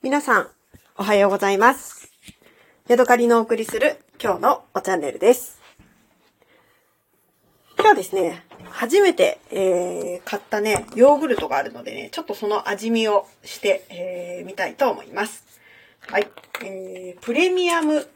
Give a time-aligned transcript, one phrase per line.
[0.00, 0.48] 皆さん、
[0.96, 2.12] おはようございます。
[2.86, 5.60] ヤドカリのお送りする今日のおチャンネルです。
[7.76, 15.44] 今日ですね、初めて、えー、買ったね、ヨーグルトがあるのでね、ちょっとその味見をして、えー、みたいと思います。
[16.06, 16.28] はい。
[16.64, 18.06] えー、プレミアム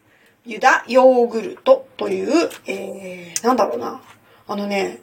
[0.47, 4.01] ユダヨーグルトという、えー、なんだろうな。
[4.47, 5.01] あのね、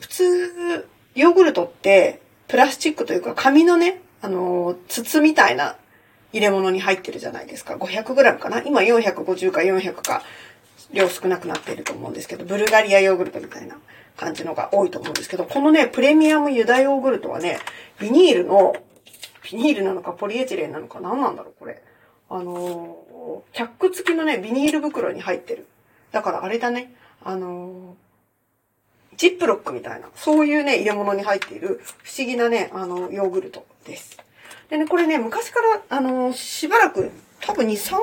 [0.00, 5.76] 普通、ヨーグルトって、プラスチックというか紙のね、あの、筒みたいな
[6.32, 7.74] 入れ物に入ってるじゃないですか。
[7.76, 10.22] 500g かな今450か400か、
[10.92, 13.76] 量少なくなっていると思うんですけど、ブルガリアヨーグルトみたいな
[14.16, 17.58] 感じのが多いと思うんですけど、このね、プレミアムユダヨーグルトはね、
[18.00, 18.74] ビニールの、
[19.50, 21.82] ビニールなのかポリエチレンなのか何なんだろうこれ。
[22.28, 25.66] あのー、キャック付きのね、ビニール袋に入ってる。
[26.12, 26.92] だからあれだね、
[27.24, 27.96] あの、
[29.16, 34.18] ジップロックみたいな、そういうね、入れ物に入っている不思議なね、あの、ヨーグルトです。
[34.70, 37.96] でね、これね、昔から、あの、しばらく、多分2、3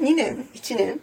[0.00, 1.00] 年 ?2 年 ?1 年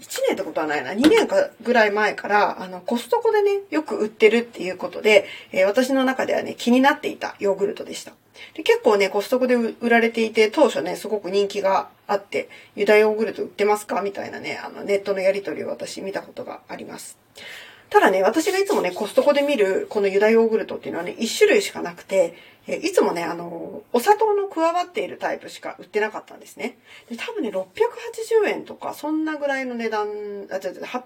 [0.00, 0.92] ?1 年ってことはないな。
[0.92, 8.12] 2年かぐらい前から、あの、コストコでね、よく売ってるっていうことで、えー、私の中ではね、気になっていたヨーグルトでした。
[8.54, 14.00] で結構ね、コストコで売られていて、当初ね、すごく人気があって、ユダヨーグルト売ってますか？
[14.02, 17.18] みたいなね、あの、ネットのやり取りを私見たことがあります。
[17.90, 22.34] ただね、私がいつもね、コストコで見るこのユダヨーグルトっていうのはね、1種類しかなくて、
[22.68, 26.78] えいつもね、あの、お砂糖の加わっているタイプしか売ってなかったんですね。
[27.08, 30.98] で、多分ね、680円とか、そんなぐらいの値段、あ、違う違う、800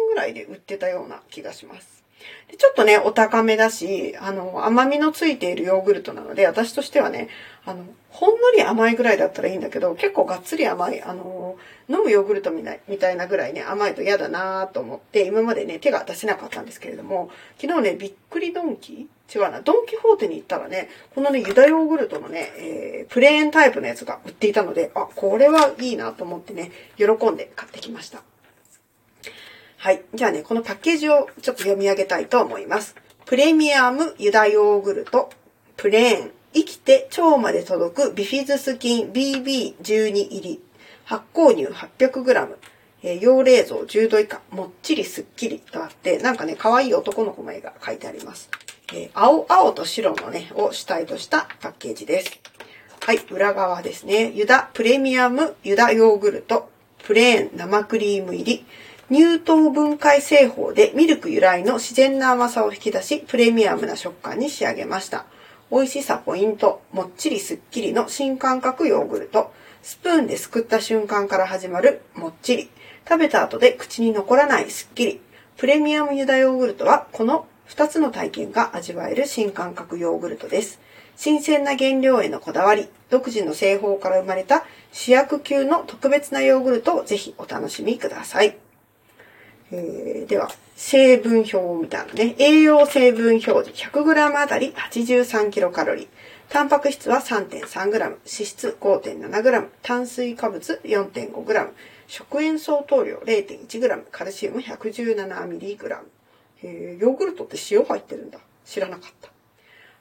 [0.00, 2.01] 円ぐらいで売ってたような気がします。
[2.48, 7.28] でちょっとね、お高めだし、あの、甘みのついているヨーグルトなので、私としてはね、
[7.64, 11.56] あの、ほんのり甘いぐらいだったらいいんだけど、結構がっつり甘い、あの、
[11.88, 28.22] 飲むヨーグルトみたいなぐらいね、甘いと嫌だなと思って、今までね、手が出せなかったんですけれども、昨日ね、びっくりドンキ違うな、ドンキホーテに行ったらね、このね、ユダヨーグルトのね、えー、プレーンタイプのやつが売っていたので、あ、これはいいなと思ってね、喜んで買ってきました。
[29.82, 30.04] はい。
[30.14, 32.94] じゃあね、このパッケージをちょっと読み上げたいと思います。
[33.24, 35.28] プレミアムユダヨーグルト、
[35.76, 40.60] プレーン、生きて腸まで届くビフィズス菌 BB12 入り、
[41.04, 42.56] 発酵乳 800g、
[43.02, 48.50] えー、用冷蔵10度以下、もっちりすっきりとあって、なんかね、可愛い男の子の絵が描いてあります。
[48.94, 52.40] えー、青、青と白のね、を主体としたパッケージです。
[53.00, 54.30] はい、裏側ですね。
[54.30, 56.70] ユダプレミアムユダヨーグルト、
[57.02, 58.64] プレーン生クリーム入り、
[59.12, 65.26] 乳糖分解製法でミルク由来の自然な甘さを引き出し、プレミアムな食感に仕上げました。
[65.70, 69.52] 美味しさポイント、もっちりすっきりの新感覚ヨーグルト。
[69.82, 72.70] スプーンですくった瞬間から始まるもっちり。
[73.06, 75.20] 食べた後で口に残らないすっきり。
[75.58, 80.80] プレミアムユダヨーグルトはこの2つの体験が味わえる新感覚ヨーグルトです。
[81.16, 88.61] 新鮮な原料へのこだわり、独自の製法から生まれた主役級の特別なヨーグルトをぜひお楽しみください。
[89.74, 92.34] えー、では、成分表みたいなね。
[92.38, 96.08] 栄養成分表示 100g あたり 83kcal。
[96.50, 101.70] タンパク質は 3.3g、脂質 5.7g、炭水化物 4.5g、
[102.06, 105.96] 食塩相当量 0.1g、カルシウム 117mg。
[106.64, 108.38] えー、ヨーグルトって塩入ってるんだ。
[108.66, 109.31] 知らなかった。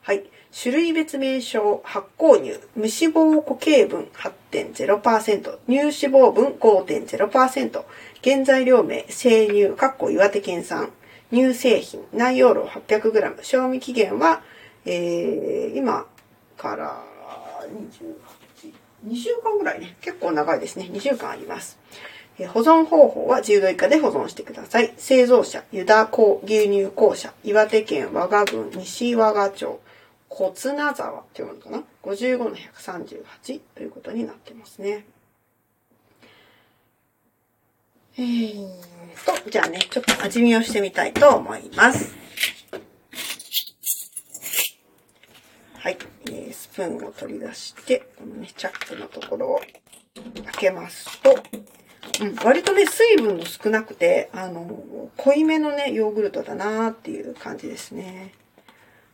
[0.03, 0.23] はい。
[0.51, 7.84] 種類別名称、発酵乳、無脂肪固形分8.0%、乳脂肪分5.0%、
[8.23, 10.91] 原材料名、生乳、かっこ岩手県産、
[11.31, 14.41] 乳製品、内容量 800g、賞味期限は、
[14.85, 16.07] えー、今
[16.57, 17.03] から
[18.63, 18.73] 28、
[19.07, 20.90] 2週間ぐらいね、結構長いですね。
[20.91, 21.79] 2週間あります。
[22.47, 24.94] 保存方法は10度以下で保存してください。
[24.97, 26.09] 製造者、ユダ
[26.44, 29.79] 牛乳公社、岩手県和賀郡西和賀町、
[30.29, 35.06] 小綱沢っていうのかな ?55 の138ということになってますね。
[38.18, 38.68] えー
[39.44, 42.13] と、じゃあね、ちょっと味見をしてみたいと思います。
[45.75, 49.61] はい、えー、スプーンを取り出して、このね、チャックのところを
[50.43, 51.35] 開けますと、
[52.19, 58.34] うん、割とね、水分の少なくて、あの、濃いめのね、ヨーグルトだなーっていう感じですね。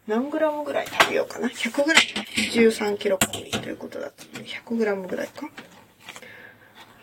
[0.07, 2.05] 何グラムぐらい食べようかな ?100 グラム
[2.51, 5.49] 13キロカロリーということだったので、100グラムぐらいか。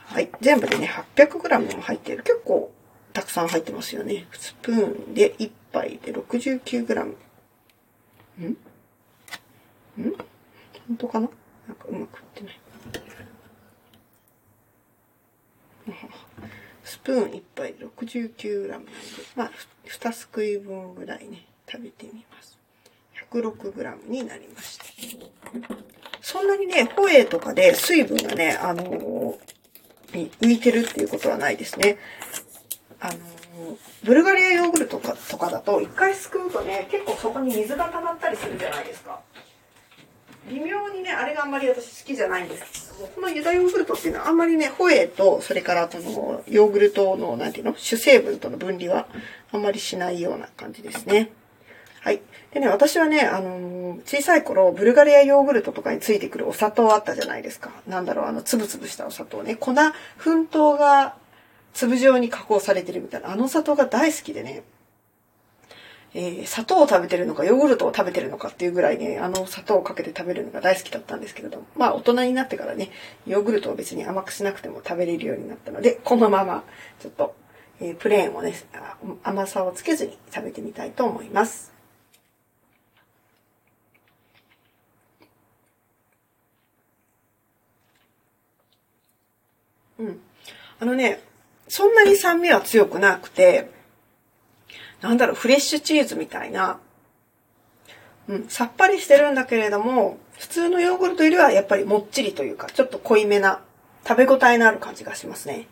[0.07, 0.31] はい。
[0.41, 2.23] 全部でね、800グラムも入っている。
[2.23, 2.73] 結構
[3.13, 4.27] たくさん入ってますよね。
[4.33, 7.17] スプーンで1杯で69グラム。
[8.41, 8.45] ん？
[8.47, 8.57] ん？
[9.97, 11.29] 本当かな？
[11.69, 12.61] なんかうまくいってない。
[16.85, 19.01] スプーン1杯69グラムなんで、
[19.37, 19.51] まあ、
[19.89, 22.59] 2すくい分ぐらいね、食べてみます。
[23.33, 24.85] 106グラムになりました。
[26.21, 31.99] そんなにね、ホエイとかで水分がね、あのー、浮いてるっていうことはないですね。
[33.01, 39.21] あのー、ブルガリアヨーグルトとかとかだと、一回すくうとね、結構そこに水が溜まったりするじゃないですか。
[40.49, 49.07] 微妙にね、あれがあんまり私好きじゃないんですけども、このユダヨーグルトっていうのはあんまりね、ホエイと、それからこのヨーグルトの、なんていうの、主成分との分離は
[49.53, 51.31] あんまりしないような感じですね。
[52.01, 52.21] はい。
[52.53, 57.71] でね、私はね、あのー、小さい頃、ブルガリアヨーグルトとかについてくるお砂糖あったじゃないですか。
[57.89, 59.57] なんだろう、あの、つぶつぶしたお砂糖ね。
[59.57, 61.17] 粉、粉糖が
[61.73, 64.63] 粒状に加工されてるみたいな、あの砂糖が大好きでね、
[66.17, 72.91] えー、砂糖を食べてるのか、ヨーグルトを食べてるのかっていうぐらいね、あの砂糖をかけて食べるのが大好きだったんですけれども、まあ大人になってからね、
[73.27, 76.63] ヨーグルトを別に甘くしなくても食べれるようになったので、このまま、
[77.01, 77.35] ちょっと、
[77.81, 78.55] えー、プレーンをね、
[79.25, 81.73] 甘さをつけずに食べてみたいと思います。
[89.99, 90.21] うん。
[90.81, 91.21] あのね、
[91.69, 93.71] そんなに酸味は強くなくて、
[95.05, 96.81] なんだろう、フレッシュチーズみたいな、
[98.27, 103.61] うん、さっぱりしてるんだけれども、普通のヨーグルトよりはやっぱりもっちりというか、ちょっと濃いめな、
[104.09, 105.67] 食べ応えのある感じがしますね。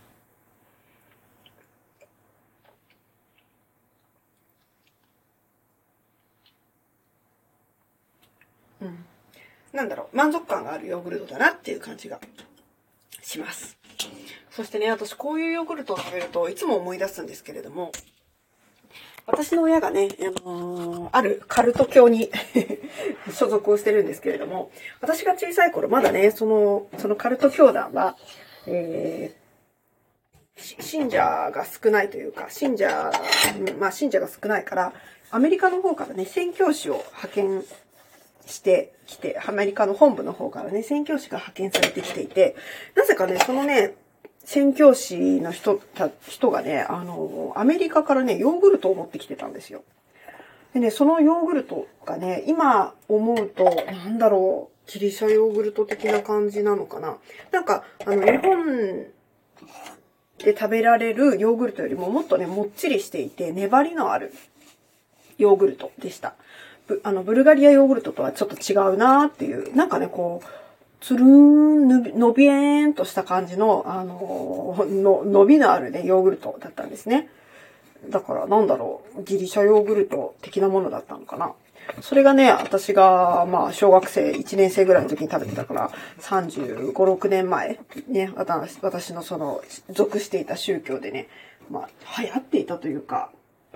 [8.83, 9.05] うん。
[9.73, 12.21] なんだろう、満足感があるヨーグルトだなっていう感じが
[13.23, 13.79] します。
[14.51, 17.93] そしてね、私こういうヨーグルトを食べるといつも思い出すんですけれども、
[19.27, 22.31] 私の親がね、あのー、あるカルト教に
[23.33, 24.71] 所属をしてるんですけれども、
[25.01, 28.17] 私が小さい頃、まだね、その、そのカルト教団は、
[28.67, 33.13] えー、信者が少ないというか、信者、
[33.79, 34.93] まあ信者が少ないから、
[35.31, 37.65] アメリカの方からね、宣教師を派遣
[38.47, 42.55] してきて、アメリカの本部の方からね、宣教師が派遣されてきていて、
[42.95, 43.95] なぜかね、そのね、
[44.45, 49.83] 宣教師の人、た、人がね、あの、アメリカからね、ヨーグルトを持ってきてたんですよ。
[50.75, 57.19] でね、そのヨーグルトがね、今思うと、なんだろう、ギリシャヨーグルト的な感じなのかな。
[57.51, 59.07] なんか、あの、日本
[60.39, 64.33] で食べられるヨーグルトよりももっとね、もっちりしていて、粘りのある
[65.39, 66.35] ヨーグルトでした。
[67.05, 70.62] あの、ブルガリアヨーグルトとはちょっと違うなーっていう、なんかね、こう、
[71.03, 77.29] つるーん、伸び伸びえーんとした感じの、あの、の、伸びのあるね、ヨーグルトだったんですね。
[78.09, 81.53] だから、なんだろう、ギリシャヨーグルト的なものだったのかな。
[82.01, 85.91] それがね、私が、まあ、小学生1年生ぐらいの時に食べてたから、
[86.21, 91.29] 35、6年前、ね、私のその、属していた宗教でね、
[91.71, 93.31] まあ、流行っていたというか、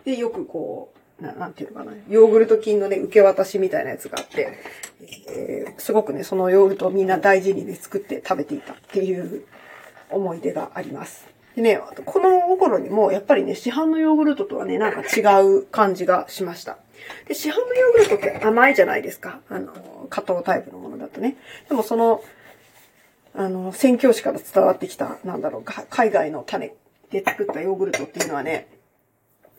[0.05, 4.59] で、よくこう、ななんていうのかな、ヨーグルト菌のね、受け渡しみたいなやつがあって、
[5.29, 9.45] えー、すごくね、そのヨーグルトをみんな大事にね、作って食べていたっていう
[10.11, 11.27] 思い出があります。
[11.55, 16.77] でね、この頃にも、やっぱりね、市販のヨーグルトとはね、なんか違う感じがしました。
[17.27, 19.41] で、市販のヨーグルトって甘いじゃないですか。
[19.49, 19.73] あの、
[20.11, 21.37] 加糖タイプのものだとね。
[21.71, 22.23] でもその、
[23.35, 26.75] あの、宣教師から伝わってきた、なんだろう、海外の種
[27.11, 28.69] で作ったヨーグルトっていうのはね、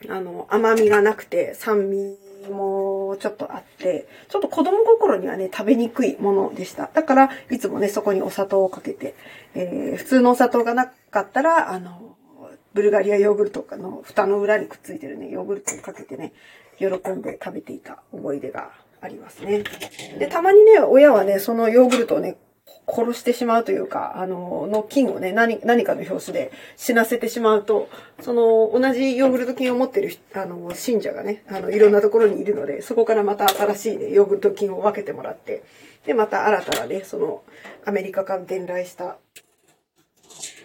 [0.10, 2.18] あの、甘みがなくて、酸味
[2.50, 6.90] もちょっとあって、ちょっと子供心にはね、食べにくいものでした。
[6.94, 9.16] だから、いつもね、そこにお砂糖をかけて、
[9.56, 12.16] えー、普通のお砂糖がなかったら、あの、
[12.74, 16.34] ブルガリアヨーグルトかの蓋の裏にくっついてるね、ヨーグルトをかけてね、
[16.78, 18.72] 喜んで食べていた思い出が
[19.02, 19.64] ありますね。
[20.20, 22.38] で、たまにね、親はね、そのヨーグルトをね、
[22.88, 27.90] 殺してしまうというか、あの、の菌をね、何、何かの表紙で死なせてしまうと、
[28.22, 35.64] その、同じヨーグルト菌を持ってる、あの、信者がね、あの、いろんなところにいるので、そこからまた新しいね、ヨーグルト菌を分けてもらって、
[36.06, 37.44] で、また新たなね、その、
[37.86, 39.18] アメリカから伝来した、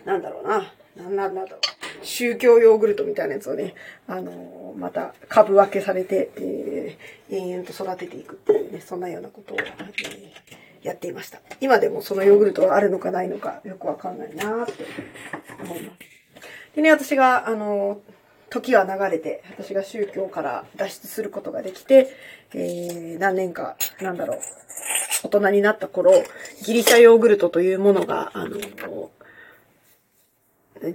[0.05, 1.61] なんだろうな、なんなんだろう。
[2.03, 3.75] 宗教ヨーグルトみたいなやつをね、
[4.07, 10.52] あのまた株分けされて、えー、延々と育てていくっていうね、そんなようなことを、えー
[10.83, 11.41] やっていました。
[11.61, 14.85] 今でもそのヨーグルトがあるのかないのかよくわかんないなって
[15.63, 15.99] 思います。
[16.75, 18.01] でね、私が、あの、
[18.51, 22.09] 時は流れて、私が宗教から脱出することができて、
[22.55, 24.39] えー、何年か、なんだろう、
[25.25, 26.13] 大人になった頃、
[26.65, 28.59] ギリシャヨーグルトというものが、あの、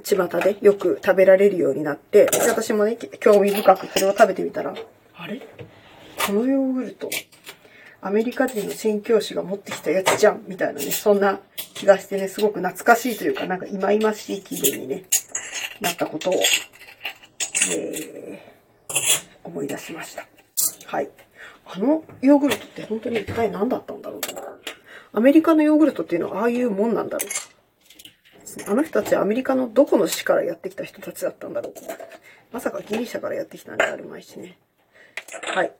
[0.04, 4.74] 巷でよく食べられるようになって、私もね、興味深くそれを食べてみたら、
[5.16, 5.40] あれ？
[6.26, 7.10] このヨーグルト、
[8.02, 11.40] アメリカ人の宣教師が持ってきたやつじゃんみたいなね、そんな
[11.74, 15.06] 気がしてね、すごく懐かしいというか、なんか忌々しい気分にね、
[15.82, 16.34] なったことを、
[17.76, 18.98] えー、
[19.44, 20.28] 思い出しました。
[20.86, 21.10] はい。
[21.66, 24.36] あのヨーグルトって本当に一体何だったんだろうと。
[25.14, 28.72] アメリカのヨーグルトっていうのはああいうもんなんだろう。
[28.72, 31.74] あの人たちはアメリカのどこの市からやってきた人たちだったんだろう。
[32.52, 34.58] まさかギリシャからやってきたんであるまいしね。
[35.54, 35.74] はい。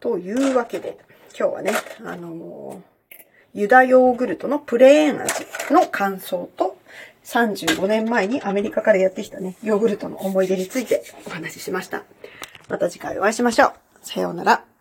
[0.00, 0.98] というわけで、
[1.36, 1.72] 今日はね、
[2.04, 6.76] あのー、ユダヨーグルトのプレーン味の感想と、
[7.24, 12.04] 35年前にアメリカからやってきたね、ヨーグルトの思い出についてお話ししました。
[12.68, 13.72] また次回お会いしましょう。
[14.02, 14.73] さようなら。